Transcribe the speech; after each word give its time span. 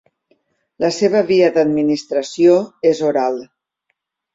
La 0.83 0.89
seva 0.95 1.21
via 1.29 1.51
d'administració 1.59 2.59
és 2.95 3.07
oral. 3.15 3.43